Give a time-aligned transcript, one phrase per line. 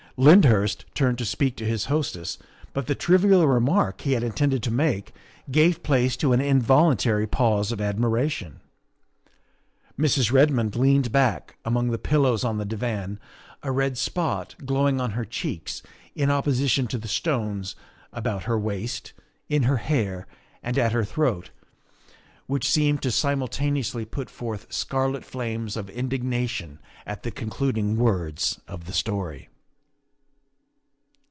[0.17, 2.37] Lyndhurst turned to speak to his hostess,
[2.73, 5.13] but the trivial remark he had intended to make
[5.49, 8.59] gave place to an involuntary pause of admiration.
[9.97, 10.31] Mrs.
[10.31, 13.19] Redmond leaned back among the pillows on the divan,
[13.63, 15.81] a red spot glowing on her cheeks
[16.13, 17.75] in opposition to the stones
[18.11, 19.13] about her waist,
[19.49, 20.27] in her hair,
[20.61, 21.49] and at her throat,
[22.47, 26.79] which seemed 136 THE WIFE OF to simultaneously put forth scarlet flames of indigna tion
[27.07, 29.47] at the concluding words of the story.